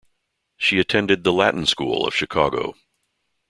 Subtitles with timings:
[0.57, 2.73] She attended the Latin School of Chicago.